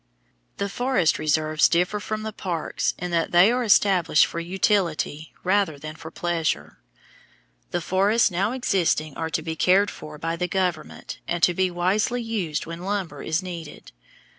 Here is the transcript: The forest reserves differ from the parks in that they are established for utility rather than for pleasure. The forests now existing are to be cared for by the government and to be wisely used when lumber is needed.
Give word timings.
The 0.57 0.67
forest 0.67 1.19
reserves 1.19 1.69
differ 1.69 1.99
from 1.99 2.23
the 2.23 2.33
parks 2.33 2.95
in 2.97 3.11
that 3.11 3.29
they 3.31 3.51
are 3.51 3.63
established 3.63 4.25
for 4.25 4.39
utility 4.39 5.31
rather 5.43 5.77
than 5.77 5.95
for 5.95 6.09
pleasure. 6.09 6.79
The 7.69 7.81
forests 7.81 8.31
now 8.31 8.51
existing 8.51 9.15
are 9.15 9.29
to 9.29 9.43
be 9.43 9.55
cared 9.55 9.91
for 9.91 10.17
by 10.17 10.37
the 10.37 10.47
government 10.47 11.19
and 11.27 11.43
to 11.43 11.53
be 11.53 11.69
wisely 11.69 12.23
used 12.23 12.65
when 12.65 12.81
lumber 12.81 13.21
is 13.21 13.43
needed. 13.43 13.91